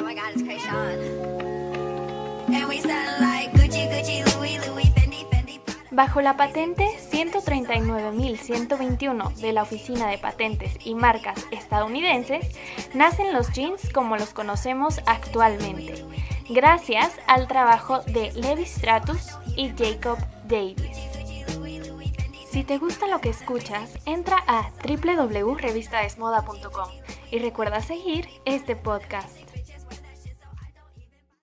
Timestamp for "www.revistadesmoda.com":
24.88-26.88